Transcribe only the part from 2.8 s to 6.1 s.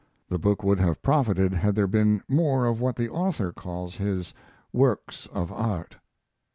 what the author calls his "works of art."